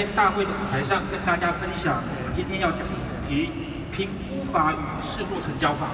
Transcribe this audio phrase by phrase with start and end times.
[0.00, 3.50] 天大会的舞台上跟大家分享我们今天要讲的主题——
[3.92, 5.88] 评估法与试做成交法。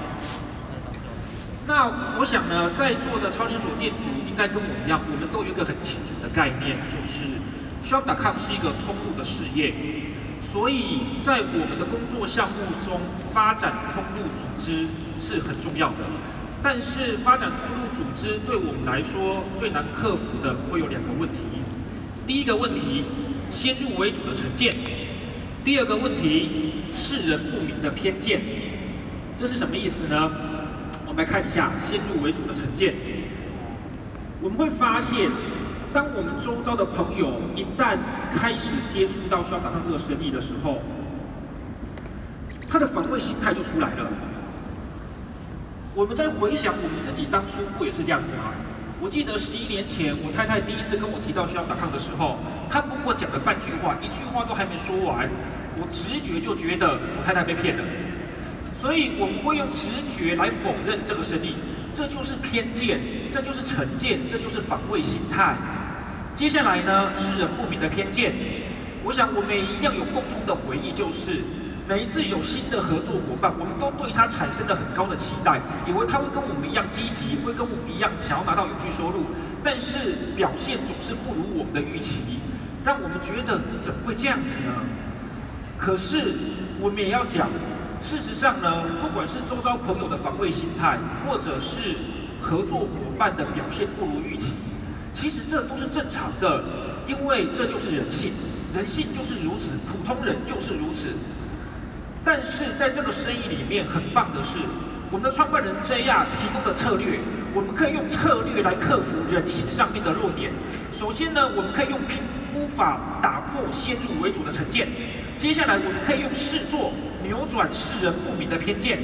[1.67, 7.35] 那我想呢，在座的超连锁店主应该跟我一样，我们都有一个很清楚的概念，就是
[7.83, 9.75] Shop.com 是一个通路的事业，
[10.41, 13.01] 所以在我们的工作项目中，
[13.35, 14.87] 发展通路组织
[15.19, 16.07] 是很重要的。
[16.63, 21.41] 但是发展通路组织对我们来说最难克服的会有两个问题。
[22.25, 23.05] 第一个问题，
[23.51, 24.73] 先入为主的成见；
[25.65, 28.41] 第二个问题，世人不明的偏见。
[29.35, 30.31] 这是什么意思呢？
[31.07, 32.95] 我们来看一下先入为主的成见。
[34.41, 35.31] 我们会发现，
[35.93, 37.97] 当我们周遭的朋友一旦
[38.31, 40.83] 开始接触到需要打上这个生意的时候，
[42.69, 44.07] 他的防卫心态就出来了。
[45.95, 48.53] 我们在回想我们自己当初不也是这样子吗？
[48.99, 55.29] 我记得十一年前，我太太第一次跟我提到需要打抗的时候，她跟我讲了半句话，一句话都还没说完，
[55.77, 57.85] 我直觉就觉得我太太被骗了。
[58.81, 61.55] 所以我们会用直觉来否认这个生意，
[61.95, 62.99] 这就是偏见，
[63.31, 65.55] 这就是成见，这就是防卫心态。
[66.33, 68.33] 接下来呢，是人不明的偏见，
[69.05, 71.45] 我想我们一样有共通的回忆，就是
[71.89, 79.23] 每一次有新的合作伙伴，我们都对他产生了很高的期待，以为他会跟我们一样积极，会跟我们一样想要拿到有趣收入，
[79.63, 82.41] 但是表现总是不如我们的预期，
[82.85, 84.83] 让我们觉得怎么会这样子呢？
[85.79, 86.35] 可是
[86.81, 87.49] 我们也要讲。
[87.99, 91.97] 事实上呢，不管是周遭朋友的防卫心态，或者是
[92.43, 94.55] 合作伙伴的表现不如预期，
[95.15, 96.63] 其实这都是正常的，
[97.07, 98.33] 因为这就是人性，
[98.75, 101.15] 人性就是如此，普通人就是如此。
[102.27, 104.59] 但是在这个生意里面，很棒的是，
[105.13, 107.21] 我们的创办人 JR 提供的策略，
[107.55, 110.51] 我们可以用策略来克服人性上面的弱点。
[110.93, 112.19] 首先呢，我们可以用评
[112.53, 114.89] 估法打破先入为主的成见，
[115.37, 116.91] 接下来我们可以用试做。
[117.23, 118.99] 扭转世人不明的偏见。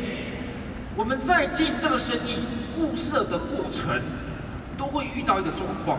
[0.97, 2.39] 我们在进这个生意
[2.77, 4.00] 物色的过程，
[4.77, 5.99] 都会遇到一个状况。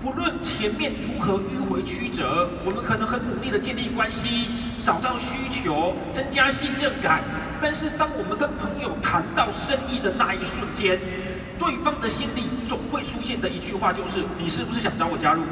[0.00, 4.48] 不论前面如何迂回曲折，我们可能很努力的建立关系，
[4.84, 7.22] 找到需求，增加信任感。
[7.60, 10.98] 但是当我们跟朋友谈到生意的那一瞬间，
[11.58, 15.42] 对方的心里总会出现的一句话就是：你是不是想找我加入？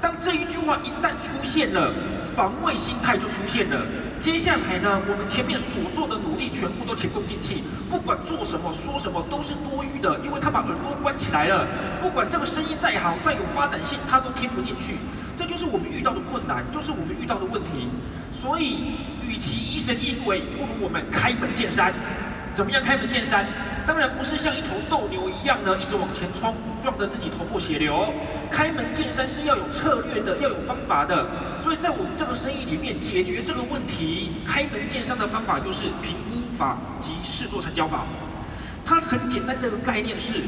[0.00, 1.92] 当这一句话一旦出现了，
[2.34, 3.82] 防卫心态就出现了。
[4.20, 11.66] 接下来呢，我们前面所做的努力全部都前功尽弃，不管做什么说什么都是多余的，因为他把耳朵关起来了。
[12.00, 14.96] 不管这个生意再好再有发展性，他都听不进去。
[15.58, 17.90] 是我们遇到的困难，就是我们遇到的问题。
[18.32, 18.94] 所以，
[19.26, 21.92] 与其疑神疑鬼，不如我们开门见山。
[22.54, 23.44] 怎么样开门见山？
[23.84, 28.12] 当然不是像一头斗牛一样呢，一直往前冲，撞得自己头破血流。
[28.50, 31.26] 开门见山是要有策略的，要有方法的。
[31.62, 38.04] 所以在我们这个生意里面，解决这个问题，开门见山的方法就是评估法及试做成交法。
[38.84, 40.42] 它很简单，这个概念是：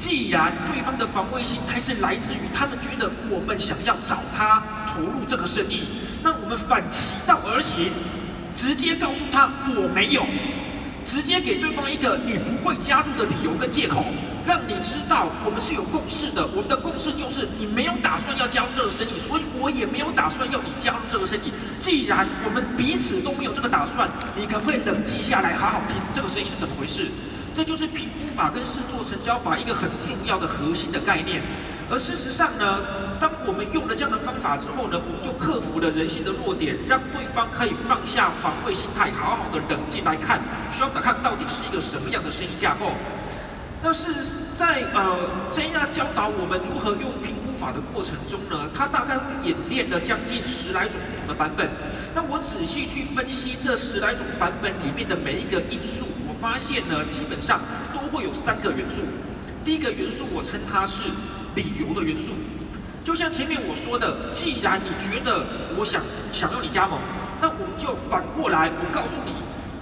[0.00, 5.82] 既然对方的防卫心态是来自于他们觉得我们想要找他投入这个生意，
[6.22, 7.92] 那我们反其道而行，
[8.54, 10.24] 直接告诉他我没有。
[11.04, 14.06] 直接给对方一个你不会加入的理由跟借口，
[14.46, 16.46] 让你知道我们是有共识的。
[16.46, 21.52] 我们的共识就是你没有打算要加入这个生意，所以我也没有打算要你加入这个生意。
[21.78, 27.08] 既然我们彼此都没有这个打算，你可不可以冷静下来，好好听这个生意是怎么回事？
[27.60, 31.42] 这就是评估法跟试做成交法一个很重要的核心的概念。
[31.90, 32.80] 而事实上呢，
[33.20, 40.40] 当我们用了这样的方法之后呢，我们就克服了人性的弱点，让对方可以放下防卫心态，好好的冷静来看，
[40.72, 42.92] 需要打看到底是一个什么样的生意架构。
[43.82, 44.08] 那是
[44.56, 51.68] 在呃这样教导我们如何用评估法的过程中呢，它大概会演练了将近十来种不同的版本。
[52.14, 56.08] 那我仔细去分析这十来种版本里面的每一个因素，
[56.40, 57.60] 发现呢，基本上
[57.92, 59.02] 都会有三个元素。
[59.64, 61.02] 第一个元素，我称它是。
[61.56, 62.30] 理由的元素，
[63.02, 65.44] 就像前面我说的，既然你觉得
[65.76, 66.00] 我想
[66.30, 66.96] 想要你加盟，
[67.42, 69.34] 那我们就反过来，我告诉你，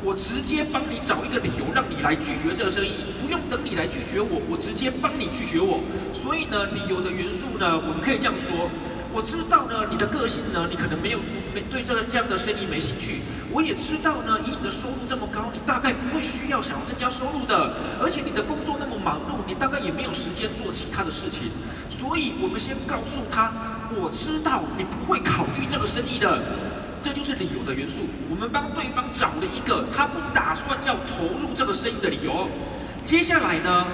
[0.02, 5.84] 我直接帮你找一个理由，让你来拒绝这个生意，不用等你来拒绝我，我直接帮你拒绝我。
[6.14, 8.70] 所以呢，理由的元素呢，我们可以这样说。
[9.12, 11.18] 我知道呢，你的个性呢，你可能没有
[11.54, 13.22] 没对这个这样的生意没兴趣。
[13.50, 17.72] 我也知道呢，以你的收入这么高，你大概不会需要想要增加收入的。
[18.00, 21.50] 而且你的工作那么忙碌，你大概也没有时间做其他的事情。
[21.88, 23.50] 所以，我们先告诉他，
[23.96, 26.38] 我知道你不会考虑这个生意的，
[27.00, 28.00] 这就是理由的元素。
[28.28, 32.46] 我们帮对方找了一个他不打算要投入这个生意的理由。
[33.02, 33.86] 接下来呢？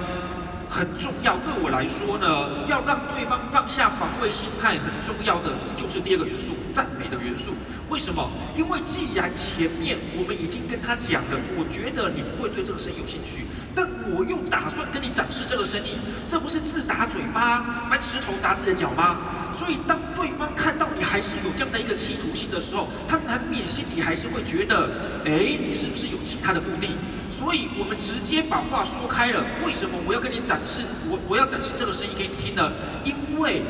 [0.74, 7.54] 很重要，对我来说呢，要让对方放下防卫心态，很重要的就是第二个元素赞美的元素。
[7.88, 8.28] 为什么？
[8.56, 15.94] 因为既然前面我们已经跟他讲了，我觉得你不会对这个生意有兴趣，但我又打算跟你展示这个生意，
[16.28, 19.18] 这不是自打嘴巴、搬石头砸自己的脚吗？
[19.58, 24.90] 所以当对方看到你还是有这样的一个企图心的时候，他难免心里还是会觉得，
[25.24, 26.88] 哎，你是不是有其他的目的？
[27.30, 29.44] 所以我们直接把话说开了。
[29.64, 30.80] 为什么我要跟你展示？
[31.08, 32.72] 我我要展示这个生意给你听呢？
[33.04, 33.62] 因为。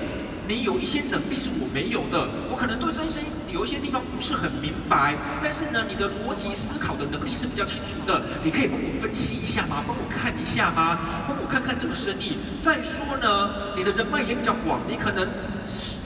[0.46, 3.20] 你有一些能力是我没有的，我可能对这些
[3.50, 9.82] 有一些地方不是很明白，但是呢，你的逻辑思考的能力是比较清楚的，你可以帮我分析一下吗？
[9.88, 11.00] 帮我看一下吗？
[11.26, 12.36] 帮我看看这个生意。
[12.58, 15.26] 再说呢，你的人脉也比较广，你可能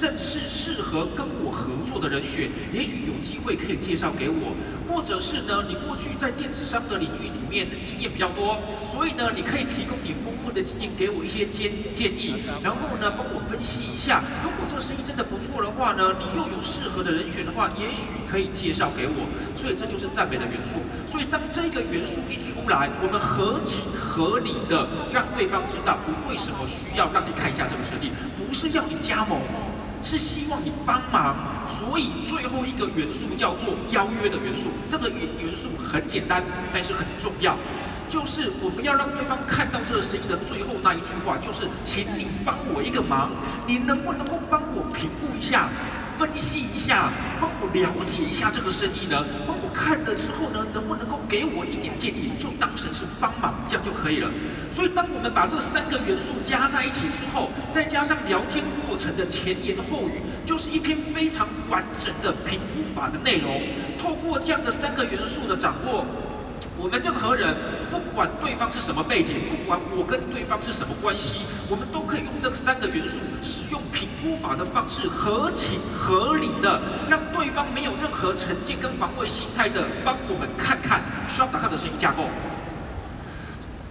[0.00, 4.54] 认识适合跟我合作的人选，也许有机会可以介绍给我，
[4.88, 8.58] 或者是呢，你过去在电子商的领域里面经验比较多，
[8.92, 14.22] 所以呢，你可以提供你丰富的经验给我一些建建议，然后呢，帮我分析一下。
[14.44, 19.26] 如果这个生意真的不错的话呢，你又有适合的人选的话，也许可以介绍给我。
[19.54, 20.78] 所以这就是赞美的元素。
[21.10, 29.40] 所以当这个元素一出来，我们合情合理的让对方知道我为什么需要让你看一下这个生意，不是要你加盟，
[30.08, 31.36] 是希望你帮忙。
[31.68, 34.70] 所以最后一个元素叫做邀约的元素。
[34.90, 37.54] 这个元元素很简单，但是很重要。
[38.08, 43.28] 就是我们要让对方看到这个生意的最后那一句话，就是请你帮我一个忙，
[43.66, 45.68] 你能不能够帮我评估一下、
[46.18, 49.24] 分析一下，帮我了解一下这个生意呢？
[49.46, 54.28] 帮我看了之后呢，能不能够给我一点建议，就当成是帮忙，这样就可以了。
[54.74, 63.62] 所以，当我们把这三个元素加在一起之后，再加上聊天过程的前言后语，就是一篇非常完整的评估法的内容。
[63.96, 66.04] 透过这样的三个元素的掌握。
[66.80, 67.52] 我们任何人，
[67.90, 76.80] 不管对方是什么背景，不管我跟对方是什么关系，我们都可以用这三个元素，使用评估法的方式，合情合理的
[77.10, 82.24] 让对方没有任何成见跟防卫心态的帮我们看看需要打开的声音架构。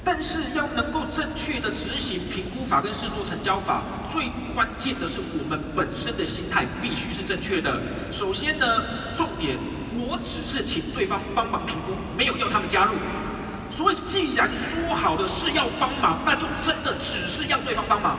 [0.01, 7.78] 但是要能够正确的执行评估法跟试作成交法，最关键的是我们本身的心态必须是正确的。
[8.10, 8.66] 首先呢，
[9.13, 9.57] 重点。
[10.07, 12.94] 我只是请对方帮忙评估，没有要他们加入。
[13.69, 18.18] 所以既然说好的是要帮忙，那就真的只是要对方帮忙。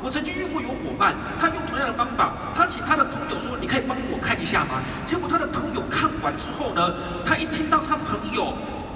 [0.00, 6.94] 我曾经遇过有伙伴，他用同样的方法，他请他的朋友说：“你可以帮我看一下吗？”结果他的朋友看完之后呢，
[7.24, 8.54] 他一听到他朋友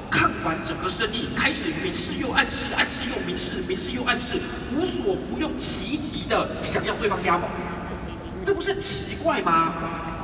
[0.09, 4.41] 看完整个生意，开始明示又暗示，暗示又明示，明示又暗示，
[4.77, 7.49] 无所不用其极的想要对方加盟，
[8.45, 9.73] 这不是奇怪吗？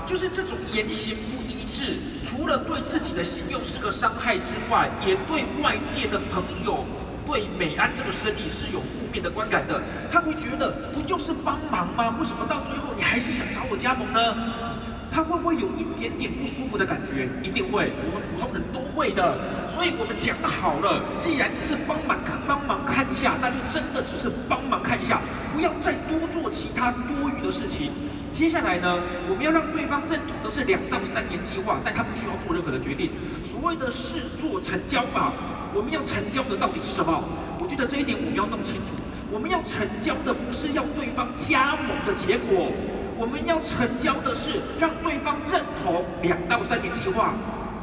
[0.07, 1.43] 就是这种言行不
[1.75, 1.95] 是
[2.25, 6.85] 除了对自己的信用是个伤害之外，也对外界的朋友
[7.27, 9.83] 对美安这个生意是有负面的观感的。
[10.09, 12.15] 他会觉得不就是帮忙吗？
[12.17, 14.21] 为什么到最后你还是想找我加盟呢？
[15.11, 17.29] 他会不会有一点点不舒服的感觉？
[17.43, 19.37] 一定会，我们普通人都会的。
[19.69, 25.21] 所以我们讲好了，既然只是帮忙看帮忙看一下，那就真的只是帮忙看一下，
[25.53, 27.91] 不要再多做其他多余的事情。
[28.35, 28.99] 接下来呢，
[29.31, 33.13] 我们要让对方认同的是两到三年计划，但他不需要做任何的决定。
[33.45, 35.33] 所谓的试做成交法，
[35.73, 37.23] 我们要成交的到底是什么？
[37.61, 38.91] 我觉得这一点我们要弄清楚。
[39.31, 42.73] 我们要成交的不是要对方加盟的结果，
[43.17, 47.35] 我们要成交的是让对方认同两到三年计划。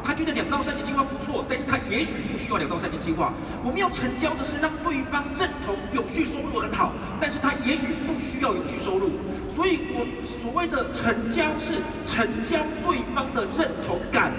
[0.03, 3.33] 他觉得两到三年计划不错，但是他也许不需要两到三年计划。
[3.63, 9.11] 我们要成交的是让对方认同有序收入很好，但是他也许不需要有序收入。
[9.55, 14.31] 所以我所谓的成交是成交对方的认同感，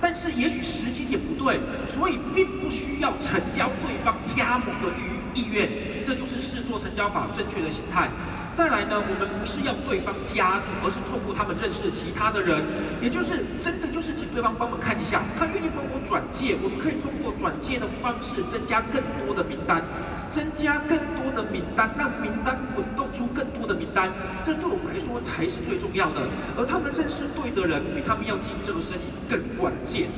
[0.00, 5.68] 但是也许时机点不对，所以并不需要成交对方加盟的意意愿。
[6.10, 8.10] 这就是试做成交法正确的心态。
[8.52, 12.66] 再来呢，我们不是要对方加入，而是透过他们认识其他的人，
[13.00, 19.86] 也就是真的就是请对方帮忙看一下，他愿意帮我转介，我们可以通过转介的方式增加更多的名单，
[20.28, 24.10] 增加更多的名单，让名单滚动出更多的名单，
[24.42, 26.26] 这对我们来说才是最重要的。
[26.58, 30.10] 而他们认识对的人，比他们要进这个生意更关键。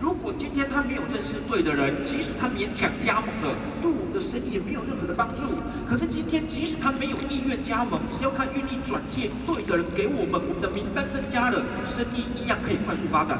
[0.00, 5.42] 如果今天他没有认识对的人，即使他勉强加盟了，对我们的生意也没有任何的帮助。
[5.86, 13.38] 可是今天，即使他没有意愿加盟，只要他愿意转介对的人给我们，我们的名单增加了，生意一样可以快速发展。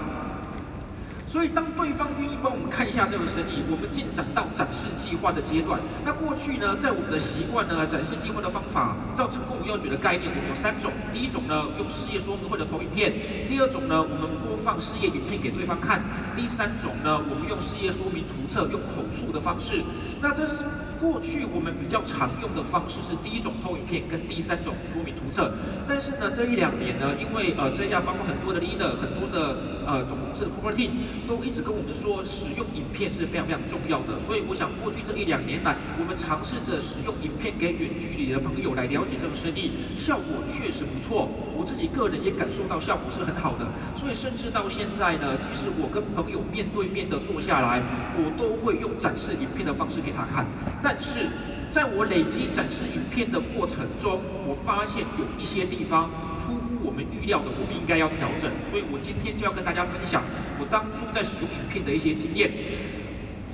[1.30, 5.78] 所以，当对方愿意帮我们看一下这个生意，我们进展到展示计划的阶段。
[6.04, 10.90] 那过去呢，在我们的习惯呢，展示计划的方法，照成功五要诀的概念，我们有三种。
[11.12, 13.12] 第一种呢，用事业说明会的投影片；
[13.46, 16.02] 第二种呢，我们播放事业影片给对方看；
[16.34, 19.84] 第三种呢，我们用事业说明图册，用口述的方式。
[20.20, 20.64] 那这是。
[21.00, 25.50] 过去我们比较常用的方式是第一种投影片跟第三种说明图册，
[25.88, 29.56] 但是呢这一两年呢，因为呃这样包括很多的 leader、很多的
[29.90, 30.90] 呃总公司的 corporate team
[31.26, 34.18] 都一直跟我们说，使用影片是非常非常重要的。
[34.20, 41.28] 所以我想过去这一两年来，我们尝试着使用影片给远距离的朋友来了解这个生意，效果确实不错。
[41.59, 43.66] 我自己个人也感受到效果是很好的。
[43.97, 47.82] 所以甚至到现在呢，即使我跟朋友面对面的坐下来，
[48.14, 50.47] 我都会用展示影片的方式给他看。
[50.80, 51.26] 但是，
[51.70, 58.50] 在我累积展示影片的过程中，我发现有一些地方出我们预料的，我们应该要调整。
[58.70, 60.22] 所以我今天就要跟大家分享
[60.58, 62.50] 我当初在使用影片的一些经验。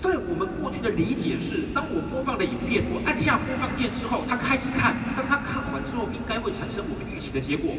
[0.00, 7.72] 在我们过去的理解是，当我播放的影片，我按下播放键之后，它开始看，当它看完之后，应该会产生我们预期的结果。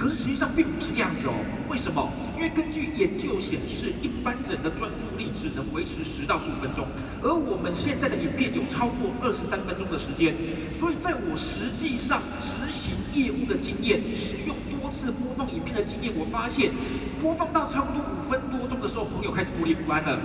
[0.00, 1.34] 可是实际上并不是这样子哦。
[1.68, 2.10] 为什么？
[2.34, 6.88] 因为根据研究显示，一般人的专注力只能维持十到十五分钟，
[7.22, 10.34] 而我们现在的影片有超过二十三分钟的时间。
[10.72, 16.72] 所以在我实际上执行业务的经验，使用多次播放影片的经验，我发现
[17.20, 20.18] 播放到差不多五分多钟的时候，朋友开始坐立不安了。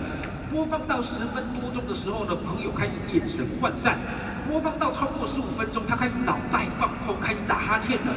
[0.49, 3.99] 播放到十分多钟的时候呢，朋友开始眼神涣散；
[4.47, 8.15] 播放到超过十五分钟，他开始脑袋放空，开始打哈欠了。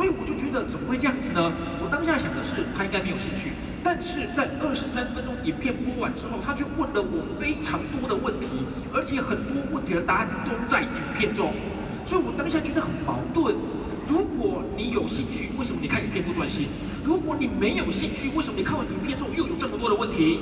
[0.00, 1.52] 所以我就觉得怎么会这样子呢？
[1.76, 3.52] 我当下想的是他应该没有兴趣，
[3.84, 8.48] 但是在二十三分钟影片播完之后，他却问了我非常多的问题，
[8.94, 11.52] 而且很多问题的答案都在影片中。
[12.06, 13.54] 所以我当下觉得很矛盾。
[14.08, 16.68] 如果你有兴趣，为什么你看影片不专心？
[17.04, 20.40] 如果你没有兴趣，为什么你看完影片之后又有这么多的问题？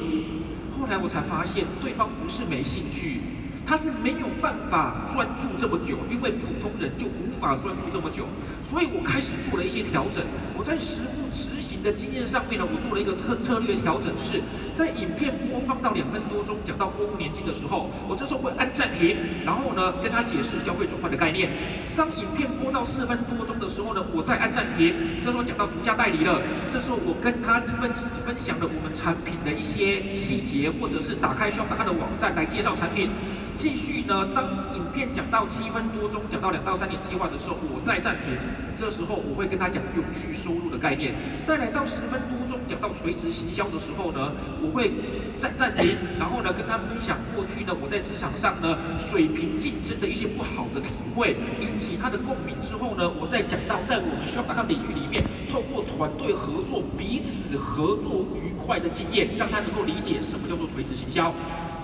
[0.78, 3.37] 后来我才发现，对方不是没兴趣，
[3.68, 8.24] 他是没有办法专注这么久，因为普通人就无法专注这么久。
[8.62, 10.24] 所以我开始做了一些调整。
[10.56, 14.40] 我在实物执行的经验上面呢，我做了一个策策略调整，是
[14.74, 21.52] 在影片播放到两分多钟，讲到购物年金的时候，我这时候会按暂停，然后呢跟他解释消费转换的概念。
[21.94, 25.20] 当影片播到四分多钟的时候呢，我再按暂停。
[25.20, 27.92] 这时候讲到独家代理了，这时候我跟他分
[28.24, 33.10] 分享了我们产品的一些细节，或者是打开需要打开的网站来介绍产品。
[33.58, 38.38] 继续呢，当影片讲到七分多钟，讲到两到三年计划的时候，我再暂停。
[38.72, 41.12] 这时候我会跟他讲永续收入的概念。
[41.44, 44.30] 再来到十分多钟，讲到垂直行销的时候呢，
[44.62, 44.92] 我会
[45.34, 61.34] 再暂停，然后呢跟他分享过去呢我在职场上呢水平竞争的一些不好的体会，引起他的共鸣之后呢，我再讲到在我们需要达到领域里面，透过团队合作、彼此合作愉快的经验，让他能够理解什么叫做垂直行销。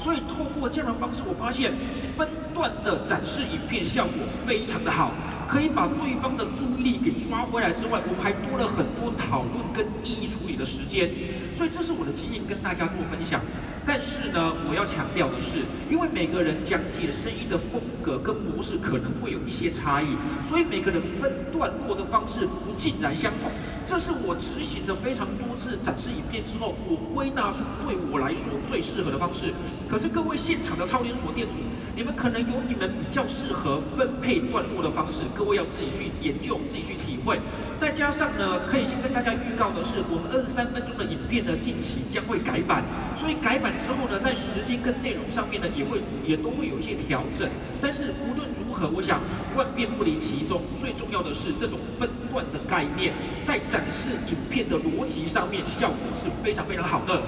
[0.05, 1.73] 所以透过这样的方式，我发现
[2.15, 4.13] 分段的展示影片效果
[4.45, 5.13] 非常的好，
[5.49, 11.09] 可以把对方的注意力给抓回来之外，我们还多了很多讨论跟意义处理的时间。
[11.57, 13.41] 所以这是我的经验跟大家做分享。
[13.87, 15.59] 但是呢，我要强调的是，
[15.91, 20.17] 因为每个人讲解生意的风格跟模式可能会有一些差异，
[20.49, 23.53] 所以每个人分段落的方式不尽然相同。
[23.85, 29.53] 这是我执行的非常多次展示影片之后，我归纳出对我来说最适合的方式。
[29.87, 31.61] 可是各位现场的超连锁店主，
[31.95, 37.39] 你们可能有你们比较适合分配段落的方式，各位要自己去研究，自己去体会。
[37.77, 42.83] 再加上呢，可以先跟大家预告的是，我们二十三分钟的影片呢，近期将会改版，
[43.21, 43.74] 所以改版。
[43.79, 47.49] 之后呢，在时间跟内容上面呢，也会也都会有一些调整。
[47.81, 49.21] 但是无论如何，我想
[49.57, 53.13] 万变不离其宗，最重要的是这种分段的概念，
[53.43, 57.23] 在展示影片的逻辑上面，效果是非常非常好的。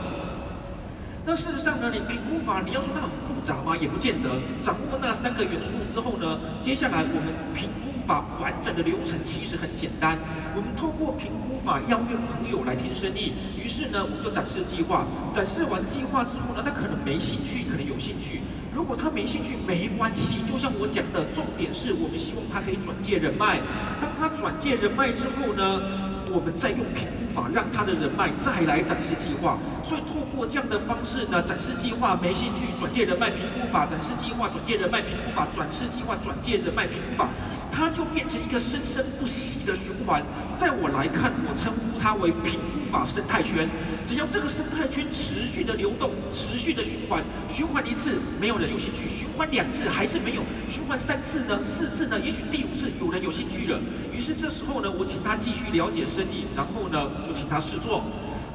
[1.29, 3.77] 那事实上呢，你评估法你要说它很复杂吗？
[3.77, 4.31] 也不见得。
[4.61, 10.17] 掌握那三个元素之后呢，接下来我们评估法完整的流程其实很简单。
[10.55, 15.05] 我们透过评估法邀约朋友来听生意，于是呢，我们就展示计划。
[15.35, 18.41] 展示完计划之后呢，他可能没兴趣，可能有兴趣。
[18.73, 20.39] 如果他没兴趣，没关系。
[20.47, 23.59] 就像我讲的，重点是我们希望他可以转介人脉。
[24.01, 25.83] 当他转介人脉之后呢，
[26.31, 27.09] 我们再用评。
[27.37, 37.29] 法让他的人脉再来展示计划，所以透过这样的方式呢，展示计划没兴趣，转介人脉评估法，展示计划转介人脉评估法，转示计划转介人脉评估法，
[37.71, 40.23] 它就变成一个生生不息的循环。
[40.57, 43.69] 在我来看，我称呼它为评估法生态圈。
[44.07, 53.79] 只要这个生态圈持续的流动，持续的循环，循环一次没有人有兴趣，循环两次还是没有，循环三次呢，四次呢，也许第五次有人有兴趣了。
[54.15, 57.11] 于是这时候呢，我请他继续了解生意，然后呢。
[57.27, 58.05] 就请他试做，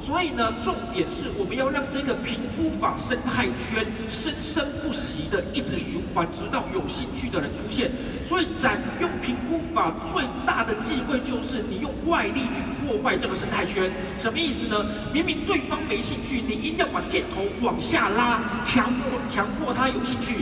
[0.00, 7.90] 所以呢，重点是我们要让这个评估法生态圈生生不息的一直循环，直到有兴趣的人出现。
[8.26, 13.92] 所以，展用评估法最大的忌讳就是你用外力去破坏这个生态圈。
[14.18, 14.86] 什么意思呢？
[15.12, 20.36] 明明对方没兴趣，你硬要把箭头往下拉，强迫强迫他有兴趣。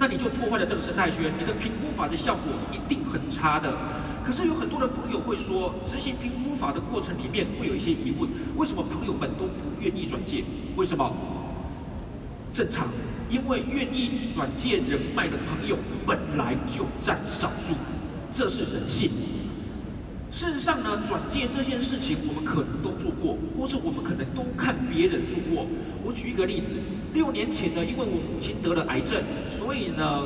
[0.00, 3.70] 那你就破坏了这个生态圈，你的评估法的效果一定很差的。
[4.30, 10.44] 可是有很多的朋友会说，执行评估法的过程里面会有一些疑问，为什么朋友们都不愿意转介？
[10.76, 11.12] 为什么？
[12.48, 12.86] 正常，
[13.28, 17.74] 因为愿意转介人脉的朋友本来就占少数，
[18.30, 19.10] 这是人性。
[20.30, 25.66] 事实上呢，转介这件事情我们可能都做过，或是我们可能都看别人做过。
[26.04, 26.74] 我举一个例子，
[27.12, 29.20] 六年前呢，因为我母亲得了癌症，
[29.58, 30.22] 所以呢，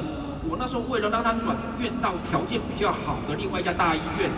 [0.58, 4.30] 那时候为了让他转院到条件比较好的另外一家大医院，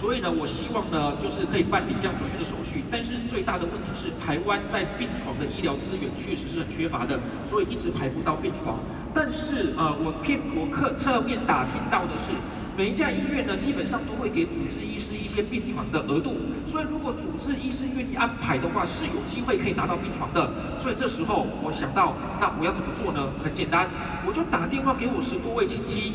[0.00, 2.84] 所以呢，我希望呢，就是可以办理这样转院的手续。
[2.90, 8.78] 但是最大的问题是，台湾在病床的医疗资源确实是很缺乏的，所以一直排不到病床。
[9.14, 12.32] 但是呃，我片我客侧面打听到的是。
[12.76, 16.34] 每一家医院呢，基本上都会给主治医师一些病床的额度，
[16.66, 20.50] 所以如果主治医师愿意安排的话，是有机会可以拿到病床的。
[20.82, 23.30] 所以这时候我想到，那我要怎么做呢？
[23.44, 23.88] 很简单，
[24.26, 26.14] 我就打电话给我十多位亲戚。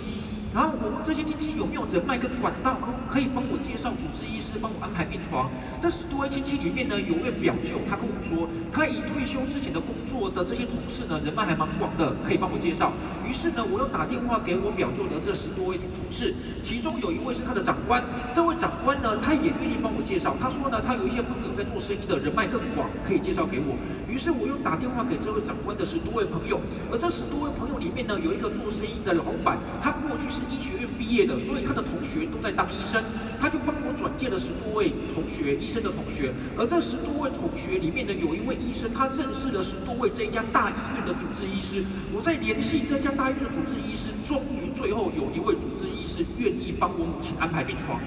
[0.52, 5.50] 然后我问这些亲戚有没有人脉跟管道，可可以帮我介绍主治医师，帮我安排病床。
[5.80, 12.92] 这十多位亲戚里面呢，有位表舅，他跟我说，他以退休之前的工作的这些同事呢，人脉还蛮广的，可以帮我介绍。
[13.30, 18.02] 于是呢，我又打电话给我表舅的这十多位同事，其中有一位是他的长官，
[18.34, 20.34] 这位长官呢，他也愿意帮我介绍。
[20.42, 23.78] 他说呢，他有一些朋友在做生意的人脉更广，可以介绍给我。
[24.10, 26.60] 于是我又打电话给这位长官的十多位朋友，
[26.92, 30.50] 而这十多位朋友里面呢，有一个做生意的老板，他过去是。
[30.50, 33.04] 医学院毕业的，所以他的同学都在当医生，
[33.40, 36.34] 他就帮我转介了十多位同学，医生的同学。
[36.58, 41.84] 而这十多位同学里面呢，有一位医生，他认识了十多位这一家大医院的主治医师。
[42.12, 48.00] 我在联系这家大医院的主治医师，终于最后有一位主治医师愿意帮我母亲安排病床。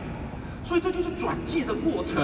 [0.64, 2.16] 所以这就是转介的过程。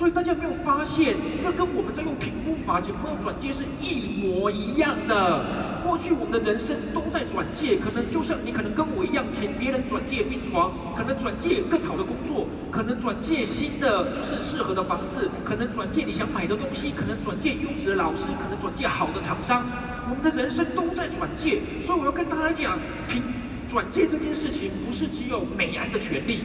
[0.00, 1.14] 所以大家没有发现，
[1.44, 5.44] 这跟我们在用评估法请朋友转介是一模一样的。
[5.84, 19.66] 过去我们的人生都在转介，可能就像你可能跟我一样，请别人转介病床，可能转介更好的工作，可能转介新的就是适合的房子，可能转介你想买的东西，可能转介优质的老师，可能转介好的厂商。
[20.08, 23.22] 我们的人生都在转介，所以我要跟大家讲，评
[23.68, 26.40] 转介这件事情不是只有美安的权利。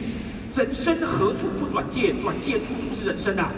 [0.54, 2.14] 人生何处不转介？
[2.14, 3.50] 转介处处是人生啊！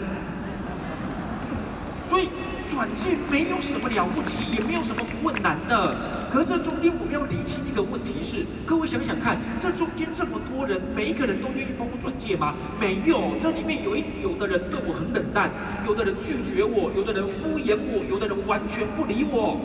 [2.09, 2.29] 所以
[2.69, 5.95] 转介没有什么了不起，也没有什么困难的。
[6.31, 12.53] 可是这中间我们要理清一个问题是：各位想想看，这中间这么多人，每一个人都愿意帮我转介吗？
[12.79, 15.49] 没有，这里面有一有的人对我很冷淡，
[15.87, 19.57] 有的人拒绝我，有的人敷衍我，有的人完全不理我。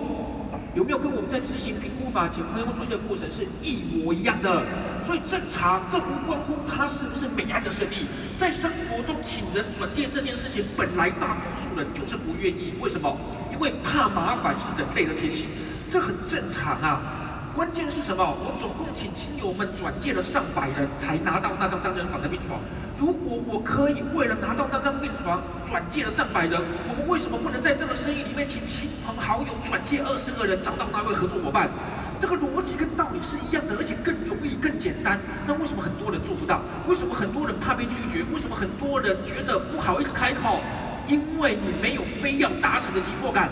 [0.74, 4.62] 有没有跟我们在执行评估法请朋友转介的过程是一模一样的？
[5.06, 8.06] 所以正常，这无关乎他是不是美案的生意。
[8.36, 12.74] 在生活中，请人转介这件事情，本来大多数人就是不愿意。
[12.80, 13.16] 为什么？
[13.52, 15.46] 因为怕麻烦是人类的天性，
[15.88, 17.23] 这很正常啊。
[17.54, 18.34] 关键是什么？
[18.42, 22.58] 我总共请亲友们转介了上百人才拿到那张单人房的病床。
[22.98, 31.70] 如果我可以为了拿到那张病床转介了上百人，我们为什么不能在这个生意里面请亲朋好友转介二十个人找到那位合作伙伴？
[32.18, 35.20] 这个逻辑跟道理是一样的，而且更容易、更简单。
[35.46, 36.58] 那为什么很多人做不到？
[36.88, 38.26] 为什么很多人怕被拒绝？
[38.34, 40.58] 为什么很多人觉得不好意思开口？
[41.06, 43.48] 因为你没有非要达成的紧迫感。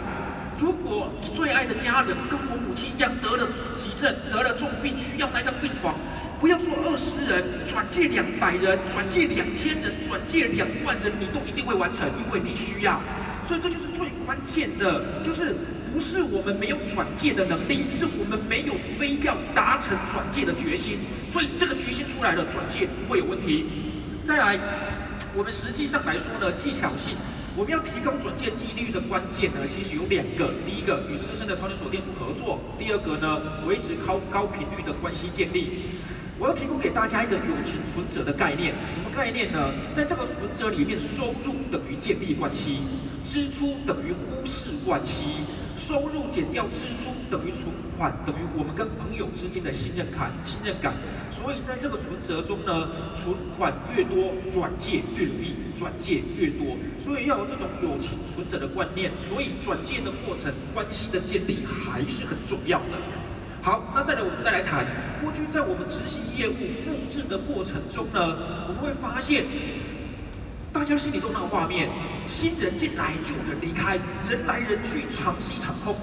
[0.58, 5.94] 如果你最爱的家人跟我母亲一样得了急症、得了重病，需要那张病床，
[6.40, 13.00] 不要说二十人，转借两百人、转借两千人、转借两万人，你都一定会完成，因为你需要。
[13.44, 15.54] 所以这就是最关键的，就是
[15.92, 20.98] 不是我们没有转借的能力，是我们没有非要达成转借的决心。
[21.32, 23.66] 所以这个决心出来了，转借不会有问题。
[24.22, 24.58] 再来，
[25.34, 27.16] 我们实际上来说呢，技巧性。
[27.54, 30.54] 我们要提高转介几率的关键呢，其实有两个。
[30.64, 36.00] 第一个，与资深的超连锁店主合作；第二个呢，维持高高频率的关系建立。
[36.38, 39.70] 我要提供给大家一个友情存折的概念，什么概念呢？
[39.92, 42.78] 在这个存折里面，收入等于建立关系，
[43.22, 45.44] 支出等于忽视关系。
[45.83, 47.66] 收入减掉支出等于存
[47.99, 50.31] 款，等于我们跟朋友之间的信任感。
[50.45, 50.95] 信任感，
[51.33, 59.11] 所以在这个存折中呢，存款越多，转借越容易，转借越多，所以要有这种友情存折的观念。
[59.29, 63.03] 所以转借的过程，关系的建立还是很重要的。
[63.61, 64.87] 好，那再来我们再来谈，
[65.21, 66.55] 过去在我们执行业务
[66.87, 69.45] 复制的过程中呢，我们会发现。
[70.72, 71.90] 大家心里都那个画面，
[72.26, 73.96] 新人进来旧人离开，
[74.28, 75.94] 人来人去，场戏场空。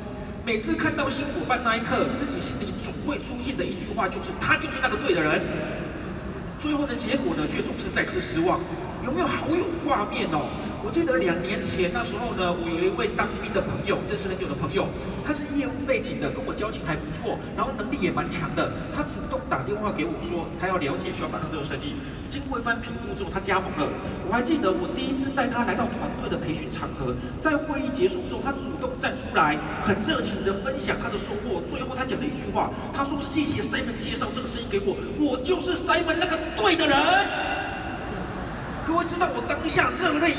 [0.46, 5.42] 每次看到新伙伴那一刻，自己心里总会出现的一句话就是：“他就是那个对的人。”
[6.62, 8.60] 最后的结果呢，却总是再次失望。
[9.04, 10.46] 有没有好有画面哦？
[10.82, 14.88] 我记得两年前那时候呢，我有一位当兵的朋友，认识很久的朋友，
[15.26, 18.72] 他是业务背景的，跟我交情还不错，然后能力也蛮强的。
[18.96, 21.96] 他主动打电话给我说，他要了解需要帮上这个生意。
[22.30, 23.92] 经过一番评估之后，他加盟了。
[24.28, 31.62] 我还记得我第一次带他来到团队的培训场合，在会议结束之后，他主动站出来，很热情的分享他的收获。
[31.70, 36.96] 最后他讲了一句话，他说：“谢谢 Simon 介绍这个生意给我，我就是 Simon 那个对的人。”
[38.88, 40.34] 各位知道我当下热泪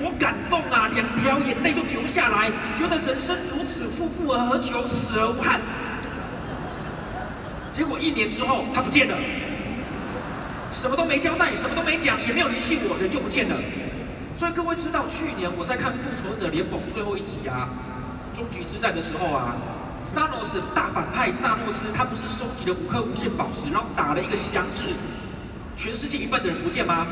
[0.00, 5.60] 我感动啊，两条眼泪就流下来，觉得人生如此，夫复何求，死而无憾。
[7.72, 9.16] 结果一年之后，他不见了，
[10.72, 13.56] 什么都没交代，什么都没讲，也没有联系我，人就不见了。
[14.38, 17.68] 所以各位知道，去年我在看《复仇者联盟》最后一集啊，
[18.34, 19.56] 终局之战的时候啊，
[20.04, 24.92] 萨诺斯大反派萨诺斯，他不是收集了五颗无限宝石，然后打了一个响指，
[25.76, 27.06] 全世界一半的人不见吗？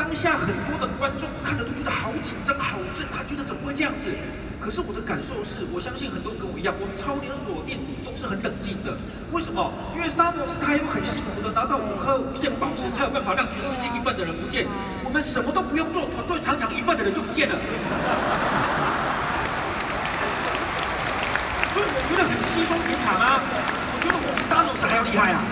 [0.00, 4.08] 当下很多的观众看着都觉得好紧张、好震撼，觉得怎么会这样子？
[4.58, 8.96] 可是我的感受是，我相信很多人跟我一样，我们超连锁店主都是很冷静的。
[9.30, 9.70] 为什么？
[9.94, 14.64] 因为沙漠是他要很辛苦的拿到五颗无限宝石，才有办法让全世界一半的人不见。
[15.04, 17.54] 我们什么都不用做，团队常常一半的人就不见了。
[21.76, 23.36] 所以我觉得很稀松平常啊。
[23.36, 25.44] 我觉得我比沙漠还要厉害啊。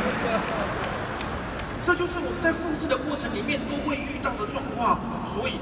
[1.88, 5.53] 这就是我们在复制的过程里面都会遇到的状况，所以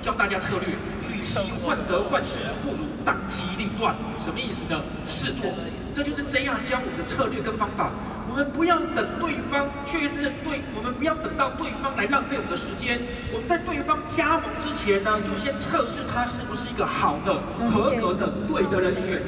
[0.00, 0.72] 教大家策略，
[1.12, 3.94] 与其患得患失，不如当机立断。
[4.18, 4.80] 什么意思呢？
[5.06, 5.52] 试做，
[5.92, 7.92] 这就是这样教我们的策略跟方法。
[8.30, 12.98] 我们不要等对方确认对，我们不要等到对方来浪费我们的时间。
[13.30, 17.34] 我们在对方加盟之前呢，就先测试他是不是一个好的、
[17.68, 19.20] 合格的、对的人选。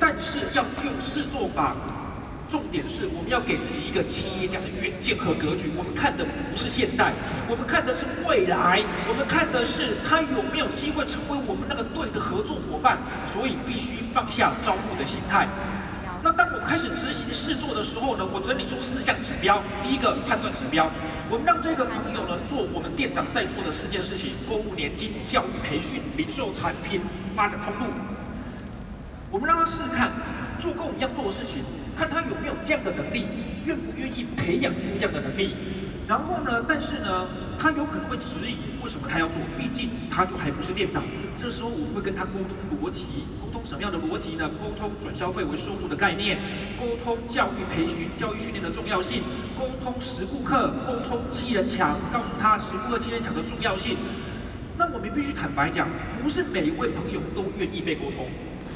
[0.00, 1.76] 但是要用试做法。
[2.50, 5.70] 重点是，我们要给自己一个企业家的远见和格局。
[5.78, 7.12] 我们看的不是现在，
[7.48, 8.82] 我们看的是未来。
[9.06, 12.98] 我们看的是他有没有机会成为我们那个对的合作伙伴。
[13.24, 15.46] 所以必须放下招募的心态。
[16.24, 19.62] 那当我开始执行试做的时候呢，我整理出四项指标。
[19.80, 20.90] 第一个判断指标，
[21.30, 27.00] 我们让这个朋友呢做我们店长在做的四件事情：购物年金、教育培训、零售产品、
[27.36, 27.94] 发展通路。
[29.30, 30.10] 我们让他试试看，
[30.58, 31.62] 做跟我们一样做的事情。
[31.96, 33.26] 看他有没有这样的能力，
[33.64, 35.54] 愿不愿意培养出这样的能力。
[36.08, 41.04] 然后呢，但是呢，他有可能会质疑为什么他要做，毕竟他就还不是店长。
[41.36, 43.06] 这时候我会跟他沟通逻辑，
[43.40, 44.50] 沟通什么样的逻辑呢？
[44.58, 46.38] 沟通转消费为收入的概念，
[46.76, 49.22] 沟通教育培训、教育训练的重要性，
[49.56, 53.96] 沟通十顾客，沟通七人墙，告诉他十顾客七人墙的重要性。
[54.76, 55.88] 那我们必须坦白讲，
[56.20, 58.26] 不是每一位朋友都愿意被沟通。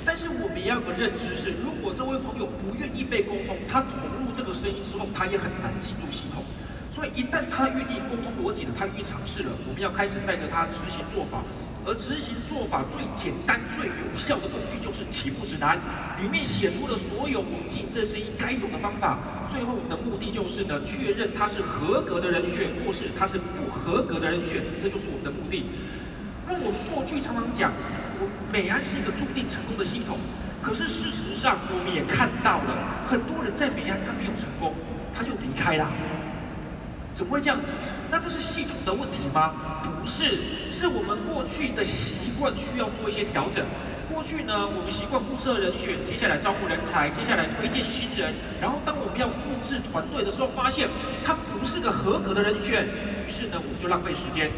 [0.06, 6.44] 但是我们也要有个认知是，如果这位朋友不愿意被沟通，他投入这个生意之后，他也很难进入系统。
[6.92, 11.42] 所以一旦他愿意沟通逻辑的，他愿意尝试了，我们要开始带着他执行做法。
[11.86, 15.76] 而执行做法最简单、最有效的工具就是起步指南，
[16.16, 19.18] 里面写出了所有我们进这生意该有的方法。
[19.50, 25.66] 最后我们的目的就是呢，确认他是合格的人选，或是他是不合格的人选，这就是我们的目的。
[26.48, 27.72] 那我们过去常常讲。
[28.54, 30.16] 美安是一个注定成功的系统，
[30.62, 34.72] 可是事实上我们也看到了，很多人在美安他没有成功，
[35.12, 35.90] 他就离开了。
[37.16, 37.72] 怎么会这样子？
[38.12, 39.82] 那这是系统的问题吗？
[39.82, 40.38] 不是，
[40.70, 43.66] 是我们过去的习惯需要做一些调整。
[44.06, 50.86] 过去呢，我们习惯物色人选，接下来招募人才，接下来推荐新人，然后当我们要复制团队的时候，发现
[51.24, 54.48] 他不是个合格的人选，于是呢，我们就浪费时间。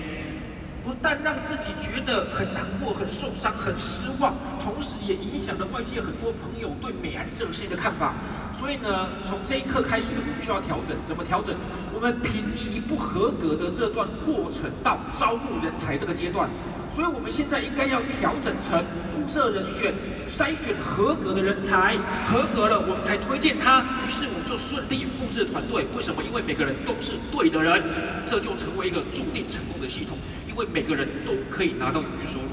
[0.86, 8.14] 不但让自己觉得很难过、很受伤、很失望，同时也影响了外界很多朋友对美安这个事业的看法。
[8.56, 10.96] 所以呢，从这一刻开始，我们需要调整。
[11.04, 11.56] 怎么调整？
[11.92, 16.48] 我们平移不合格的这段过程到招募人才这个阶段。
[16.94, 18.78] 所以我们现在应该要调整成
[19.18, 19.92] 物色人选、
[20.28, 21.96] 筛选合格的人才，
[22.30, 23.82] 合格了我们才推荐他。
[24.06, 25.84] 于是我们就顺利复制团队。
[25.96, 26.22] 为什么？
[26.22, 27.82] 因为每个人都是对的人，
[28.30, 30.16] 这就成为一个注定成功的系统。
[30.56, 32.48] 为每个人都可以拿到永续收入，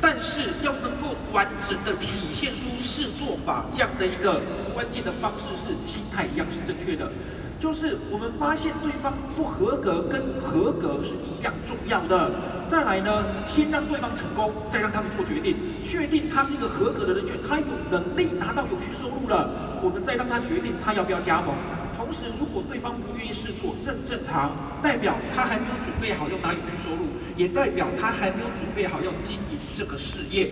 [0.00, 4.40] 但是要能够完整的体现出试做法这样的一个
[4.74, 7.10] 关键的方式是心态一样是正确的，
[7.58, 12.30] 就是我们发现对方不合格跟合格是一样重要的。
[12.64, 19.50] 再来呢，先让对方成功，再让他们做决定，确定他是一个合格的人选，他有能力拿到永续收入了，
[19.82, 21.54] 我们再让他决定他要不要加盟。
[21.98, 30.48] 同时，如果对方不愿意试做，正正常，代表他还没有准备好要拿永续收入，也代表他还没有准备好要经营这个事业。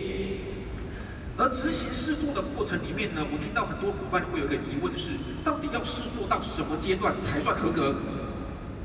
[1.37, 5.11] 而执行试做的过程里面呢，我听到很多伙伴会有一个疑问是：
[5.45, 7.95] 到底要试做到什么阶段才算合格？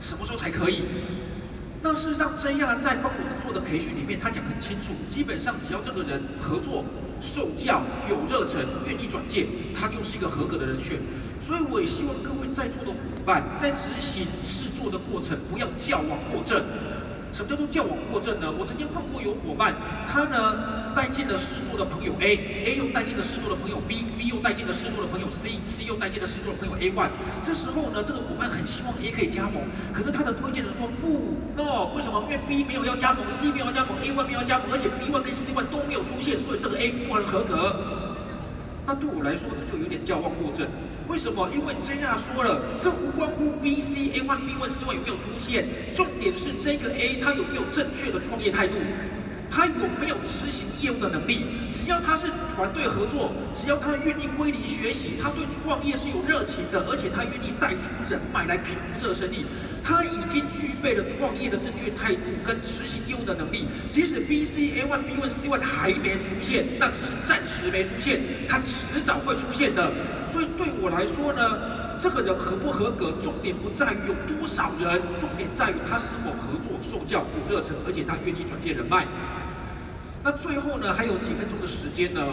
[0.01, 0.85] 什么时候才可以？
[1.83, 6.85] 那事实上，JR 在帮我们做的培训里面，他讲很清楚，基本上只要这个人合作、
[7.21, 10.99] 受教、有热忱、愿意转介，他就是一个合格的人选。
[11.43, 16.63] 所以我也希望各位在座的伙伴，在执行试做的过程，不要矫枉过正。
[17.33, 18.47] 什么叫做矫枉过正呢？
[18.53, 19.75] 我曾经碰过有伙伴，
[20.07, 27.09] 他呢带进了试做的朋友 A，A 又带进了试做的朋友 B，B 又带进了试做的朋友 C，C 又带进了试做的朋友 A one。
[27.43, 29.65] 这时候呢，这个伙伴很希望 A 可以加盟，
[29.97, 32.23] 可是他的推荐人说不，no，为什么？
[32.29, 37.75] 因为 B 没有要加盟，C 没有要加盟，A one 没有要加盟，而且 B one 跟 C one 都没有出现，所以这个 A 不能合格。
[38.85, 40.69] 那对我来说，这就有点矫枉过正。
[41.13, 41.47] 为什么？
[41.53, 48.73] 因为 JR 说了，这无关乎 B、C、A one、B one、C one 有没有出现，重点是这个 A 他有没有正确的创业态度。
[49.53, 51.45] 他有没有执行业务的能力？
[51.71, 59.45] 只要他是团队合作，只要他愿意归零学习，他对创业是有热情的，而且他愿意带出人脉来评估这个生意，
[59.85, 63.69] 他已经具备了创业的正确态度跟执行业务的能力。
[63.91, 69.93] 即使 B、C、A one、B one、C one 还没出现，那只是暂时没出现，他迟早会出现的。
[70.33, 79.07] 所以对我来说呢，这个人合不合格，重点不在于有多少人，重点在于他是否合作、受教、有热忱，而且他愿意转介人脉。
[80.25, 82.25] 那最后呢，还有几分钟的时间呢，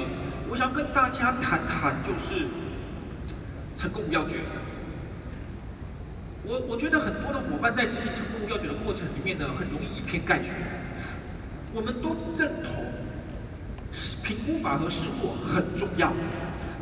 [0.47, 2.45] 我想跟大家谈谈，就是
[3.75, 4.37] 成功五要诀。
[6.43, 10.53] 我我觉得很多的伙伴在执行成功五要诀的过程里面呢，很容易以偏概全。
[11.73, 12.85] 我们都认同
[14.23, 16.13] 评估法和试错很重要，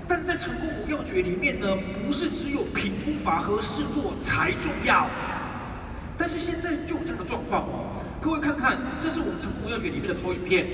[0.10, 1.68] 但在成功五要诀里面呢，
[2.06, 5.10] 不是只有评估法和试错才重要。
[6.18, 7.66] 但是现在就这样的状况。
[8.20, 10.66] 各位看看，这是我们成功要诀里面的投影片，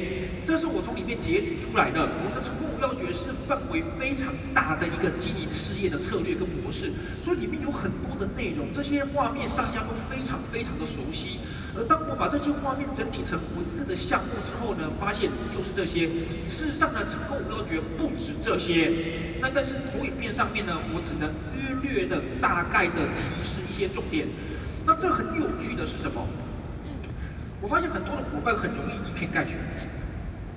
[0.46, 2.02] 这是我从里面截取出来的。
[2.02, 11.40] 我们的成功要诀是范围非常大的一个经营事业的策略跟模式，所以里面有很多的内容，这些画面大家都非常非常的熟悉。
[11.76, 16.08] 而当我把这些画面整理成文字的项目之后呢，发现就是这些。
[16.46, 18.92] 事实上呢，成功要诀不止这些。
[19.42, 24.28] 那但是投影片上面呢，我只能约略的、大概的提示一些重点。
[24.86, 26.28] 那这很有趣的是什么？
[27.62, 29.58] 我发现很多的伙伴很容易以偏概全。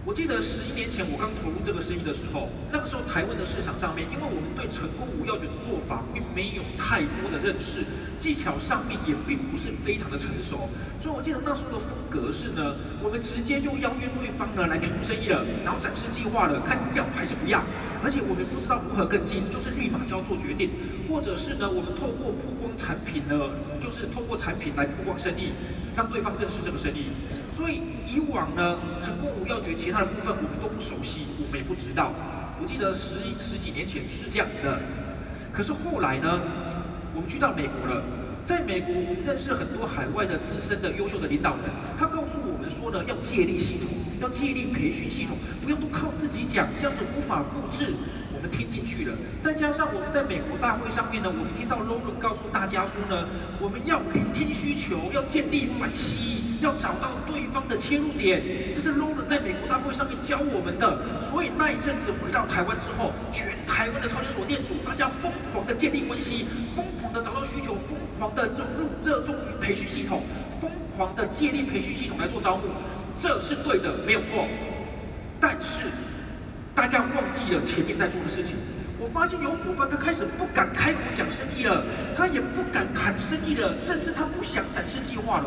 [0.06, 7.82] 我记得十一年前我刚投入这个生意的时候，那个时候台湾的市场上面，因为我们对成功无要诀的做法并没有太多的认识，
[8.16, 10.70] 技巧上面也并不是非常的成熟，
[11.02, 17.58] 所以我记得那时候的风格是呢，我们直接就邀约对方呢来评生意了，然后展示计划了，看要还是不要，
[17.98, 20.70] 而且我们不知道如何跟进，就是立马就要做决定，
[21.10, 23.34] 或者是呢，我们透过曝光产品呢，
[23.82, 25.50] 就是透过产品来曝光生意。
[25.96, 27.08] 让对方认识这个生意，
[27.56, 32.12] 所以以往呢，成功五要诀其他的部分我们都不熟悉，我们也不知道。
[32.60, 34.78] 我记得十十几年前是这样子的，
[35.54, 36.38] 可是后来呢，
[37.14, 38.02] 我们去到美国了，
[38.44, 41.64] 在美国我们认识很多海外的资深的优秀的领导人，
[41.98, 43.88] 他告诉我们说呢，要借力系统，
[44.20, 47.94] 要借力培训系统，不要都靠自己讲，这样子无法复制。
[48.36, 53.26] 我们听进去了，再加上我们在美国大会上面呢，我们听到罗文告诉大家说呢，
[53.58, 58.42] 我们要聆听需求，要建立关系，要找到对方的切入点，
[58.74, 60.98] 这是 Loren 在美国大会上面教我们的。
[61.20, 70.22] 所以那一阵子回到台湾之后，全台湾的超连锁店主，大家疯狂的建立关系，疯狂的找到需求，疯狂的融入热衷于培训系统，
[70.60, 72.64] 疯狂的建立培训系统来做招募，
[73.20, 74.46] 这是对的，没有错。
[75.40, 75.82] 但是。
[76.76, 78.54] 大家忘记了前面在做的事情。
[79.00, 81.82] 我发现有伙伴他开始不敢开口讲生意了，
[82.14, 85.46] 他也不敢谈生意了，甚至他不想展示计划了。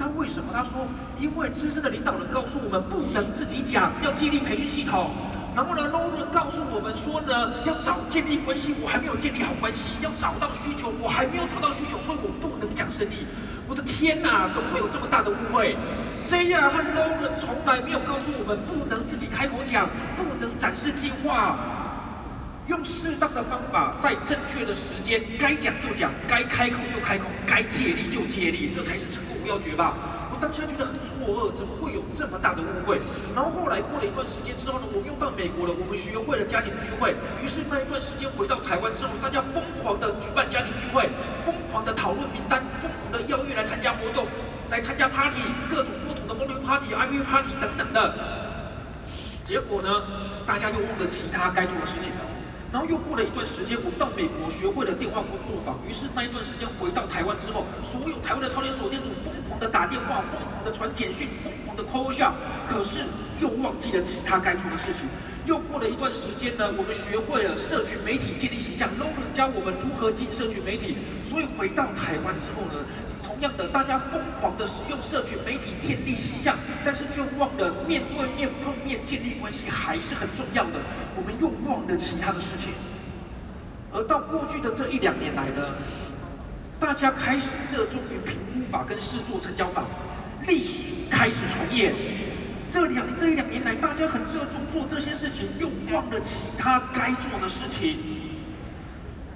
[0.00, 5.10] 他为什么，他说因为资深的领导人告诉我们不能自己讲，要建立培训系统。
[5.54, 13.26] 然后呢 l o r e 告诉我们说呢，要找建立关系，我还没有建立好关系；要找到需求，我还没有找到需求，所以我不能讲生意。
[13.68, 15.76] 我的天哪，怎么会有这么大的误会
[16.24, 19.86] ？JR 和 Loren 从来没有告诉我们不能自己开口讲，
[20.16, 21.58] 不能展示计划，
[22.68, 29.94] 用适当的方法，在正确的时间，该讲就讲，该开口就开口，该借力就借力，这才是成要诀吧？
[30.30, 33.02] 我当下觉得很错愕，怎么会有这么大的误会？
[33.34, 41.10] 然后后来过了一段时间之后呢，我们又到美国了，我们学会了家庭聚会，于是那一段时间回到台湾之后，大家疯狂的举办家庭聚会，
[41.44, 44.26] 疯狂的讨论名单，疯狂的邀约来参加活动。
[44.70, 48.14] 来参加 party，各种不同的 morning party、IPU party 等等的，
[49.44, 49.90] 结果呢，
[50.46, 52.39] 大家又忘了其他该做的事情了。
[52.72, 62.32] 然后又过了一段时间，我到美国学会了电话工作坊，于是那一段时间回到台湾之后，所有台湾的超连锁店主疯狂的打电话，疯狂的传简讯，疯狂的 call 下
[62.68, 63.00] 可是
[63.40, 65.02] 又忘记了其他该做的事情。
[65.46, 72.84] 又过了一段时间呢，我们学会了社群媒体建立形象，Loren 教我们如何进社群媒体，所以回到台湾之后呢。
[73.40, 80.80] 样的，大家疯狂的使用社群媒体建立形象，但是却忘了面对面碰面建立关系还是很重要的。
[81.16, 82.72] 我们又忘了其他的事情。
[83.92, 85.74] 而到过去的这一两年来呢，
[86.78, 89.84] 大家开始热衷于评估法跟试做成交法，
[90.46, 91.94] 历史开始重演。
[92.72, 98.19] 这两这一两年来，大家很热衷做这些事情，又忘了其他该做的事情。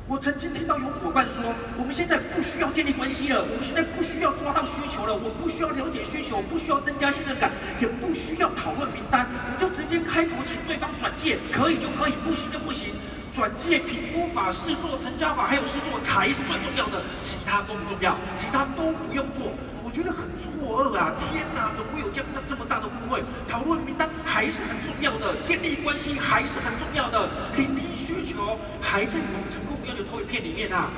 [0.06, 12.92] 我曾经听到有伙伴说，我们现在不需要建立关系了，我们现在不需要抓到需求了，我不需要了解需求，不需要增加信任感，也不需要讨论名单，我就直接开口请对方转介，可以就可以，不行就不行。
[13.32, 19.50] 转介、评估法、试做、成交法，还有试做才是最重要的，其他都不重要，其他都不用做。
[19.82, 21.12] 我觉得很错愕啊！
[21.18, 23.24] 天哪，怎么会有这样这么大的误会？
[23.48, 30.90] 讨论名单还是很重要的，建立关系还是很重要的，聆听需求还在我们成功要求投影片里面啊。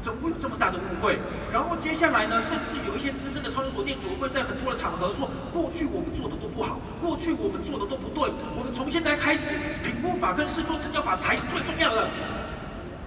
[0.00, 1.18] 怎么会有这么大的误会？
[1.52, 9.50] 然后接下来呢，甚至有一些资深的超连锁店主会在很多的场合说，过去我们做的都不好，过去我们做的都不对，我们从现在开始，
[9.82, 12.08] 评估法跟试做成交法才是最重要的。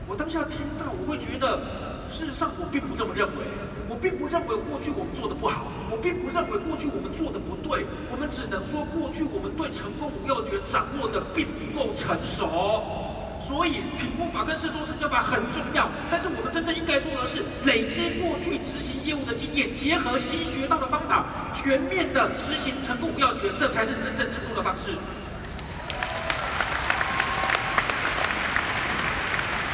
[0.06, 1.64] 我当下听到，我会觉得，
[2.10, 3.48] 事实上我并不这么认为，
[3.88, 13.11] 我并不认为过去我们做的不好，我并不认为过去我们做的不对，我们只能说过去我们对成功五要诀掌握的并不够成熟。
[13.42, 24.94] 所以，评估法跟试做成交法很重要，但是我们真正应该做的是累积过去执行业务的经验，结合新学到的方法，全面的执行成功五要诀，这才是真正成功的方式。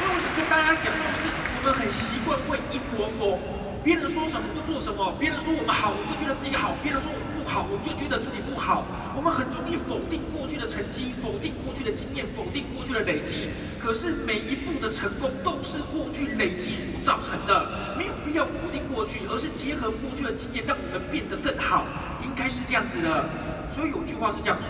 [0.02, 3.38] 以，我想跟大家讲的是，我们很习惯为一窝蜂。
[3.84, 8.84] 别人说什么就做什么，别人说我们好，我们就觉得自己好；别人说我们好，我们就觉得自己不好。
[9.16, 13.48] 我们很容易否定过去的成绩，否定过去的经验，否定过去的累积。
[13.80, 21.84] 可是每一步的成功都是过去累积所造成的，没有必要否定过去，而是结合过去的经验，让我们变得更好。
[22.22, 23.24] 应该是这样子的。
[23.74, 24.68] 所以有句话是这样说：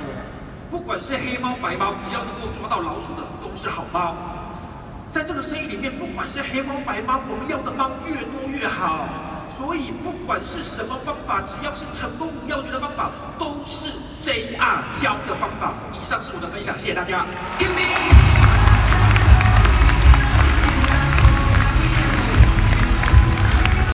[0.70, 4.14] 不管是黑猫白猫，只要能够抓到老鼠的，都是好猫。
[5.10, 9.08] 在这个生意里面，不管是黑猫白猫，我们要的猫越多越好。
[9.58, 13.88] 所以不管是什么方法，只要是成功无要诀的方法，都是
[14.22, 15.74] JR 教的方法。
[15.92, 17.26] 以上是我的分享，谢谢大家。
[17.58, 18.37] Give me